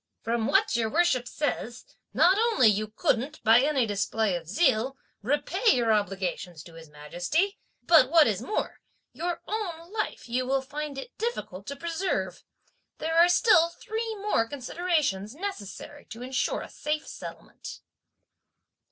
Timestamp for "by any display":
3.43-4.35